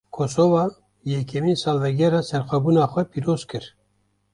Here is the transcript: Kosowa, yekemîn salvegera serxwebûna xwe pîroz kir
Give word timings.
Kosowa, 0.15 0.63
yekemîn 1.11 1.57
salvegera 1.63 2.19
serxwebûna 2.29 2.85
xwe 2.91 3.03
pîroz 3.11 3.41
kir 3.49 3.63